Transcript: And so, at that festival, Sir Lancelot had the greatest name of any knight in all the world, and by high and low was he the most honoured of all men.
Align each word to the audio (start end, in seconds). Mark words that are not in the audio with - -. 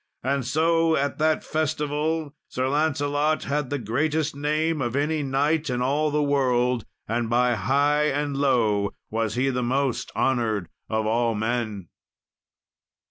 And 0.23 0.47
so, 0.47 0.95
at 0.95 1.19
that 1.19 1.43
festival, 1.43 2.33
Sir 2.47 2.67
Lancelot 2.69 3.43
had 3.43 3.69
the 3.69 3.77
greatest 3.77 4.35
name 4.35 4.81
of 4.81 4.95
any 4.95 5.21
knight 5.21 5.69
in 5.69 5.79
all 5.79 6.09
the 6.09 6.23
world, 6.23 6.85
and 7.07 7.29
by 7.29 7.53
high 7.53 8.05
and 8.05 8.35
low 8.35 8.95
was 9.11 9.35
he 9.35 9.51
the 9.51 9.61
most 9.61 10.11
honoured 10.15 10.69
of 10.89 11.05
all 11.05 11.35
men. 11.35 11.89